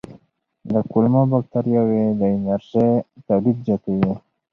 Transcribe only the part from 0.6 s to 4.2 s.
د کولمو بکتریاوې د انرژۍ تولید زیاتوي.